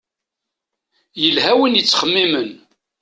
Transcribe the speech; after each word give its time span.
Yelha 1.21 1.51
win 1.59 1.77
yettxemmimen. 1.77 2.49